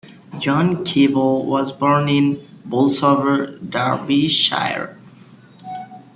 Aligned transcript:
John 0.39 0.77
Keeble 0.83 1.45
was 1.45 1.71
born 1.71 2.09
in 2.09 2.39
Bolsover, 2.65 3.59
Derbyshire. 3.59 4.97